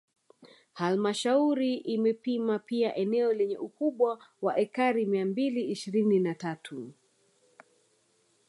Halmashauri 0.73 1.75
imepima 1.77 2.59
pia 2.59 2.95
eneo 2.95 3.33
lenye 3.33 3.57
ukubwa 3.57 4.23
wa 4.41 4.57
ekari 4.57 5.05
mia 5.05 5.25
mbili 5.25 5.71
ishirini 5.71 6.19
na 6.19 6.35
tatu 6.35 6.93